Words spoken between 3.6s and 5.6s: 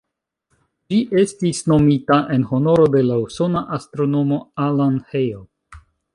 astronomo Alan Hale.